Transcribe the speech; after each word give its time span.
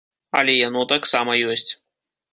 Але 0.39 0.55
яно 0.67 0.81
таксама 0.93 1.37
ёсць. 1.53 1.71